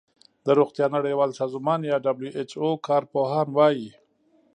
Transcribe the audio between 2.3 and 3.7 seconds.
ایچ او کار پوهان